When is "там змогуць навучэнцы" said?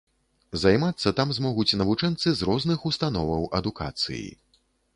1.19-2.33